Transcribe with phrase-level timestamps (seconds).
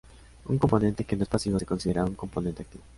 [0.51, 2.83] Un componente que no es pasivo se considera un componente activo.